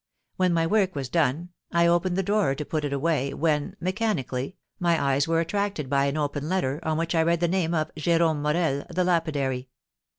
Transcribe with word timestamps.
When 0.35 0.51
my 0.51 0.65
work 0.65 0.95
was 0.95 1.09
done 1.09 1.49
I 1.71 1.85
opened 1.85 2.15
the 2.17 2.23
drawer 2.23 2.55
to 2.55 2.65
put 2.65 2.83
it 2.83 2.91
away, 2.91 3.35
when, 3.35 3.75
mechanically, 3.79 4.55
my 4.79 4.99
eyes 4.99 5.27
were 5.27 5.39
attracted 5.39 5.91
by 5.91 6.05
an 6.05 6.17
open 6.17 6.49
letter, 6.49 6.79
on 6.81 6.97
which 6.97 7.13
I 7.13 7.21
read 7.21 7.39
the 7.39 7.47
name 7.47 7.75
of 7.75 7.93
Jérome 7.93 8.41
Morel, 8.41 8.83
the 8.89 9.03
lapidary. 9.03 9.69